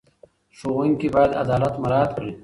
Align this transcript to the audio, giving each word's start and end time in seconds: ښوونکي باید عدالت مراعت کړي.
ښوونکي 0.57 1.07
باید 1.15 1.37
عدالت 1.43 1.73
مراعت 1.83 2.11
کړي. 2.17 2.31